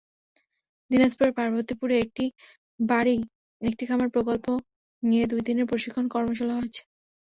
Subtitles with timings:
[0.91, 2.25] দিনাজপুরের পার্বতীপুরে একটি
[2.79, 3.17] বাড়ি
[3.61, 4.45] একটি খামার প্রকল্প
[5.03, 6.81] নিয়ে দুই দিনের প্রশিক্ষণ কর্মশালা হয়েছে।